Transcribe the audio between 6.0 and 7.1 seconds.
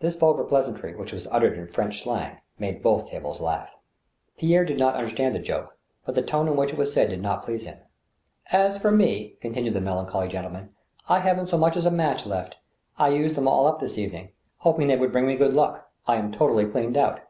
but the tone in which it was said